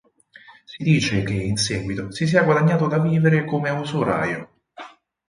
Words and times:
Si 0.65 0.83
dice 0.83 1.21
che 1.21 1.33
in 1.35 1.57
seguito 1.57 2.09
si 2.11 2.25
sia 2.25 2.41
guadagnato 2.41 2.87
da 2.87 2.97
vivere 2.97 3.45
come 3.45 3.69
usuraio. 3.69 4.49